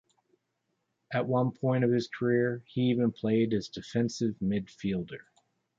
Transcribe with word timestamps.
At 1.13 1.27
one 1.27 1.51
point 1.51 1.83
of 1.83 1.91
his 1.91 2.07
career 2.07 2.63
he 2.65 2.89
even 2.89 3.11
played 3.11 3.53
as 3.53 3.67
defensive 3.67 4.33
midfielder. 4.41 5.25